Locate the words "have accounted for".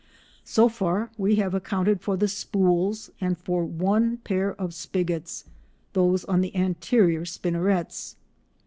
1.35-2.17